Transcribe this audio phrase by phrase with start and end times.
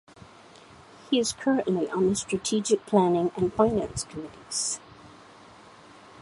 [1.11, 4.79] He is currently on the Strategic Planning and Finance committees.